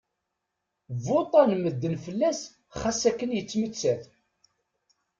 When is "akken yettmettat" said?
3.09-4.03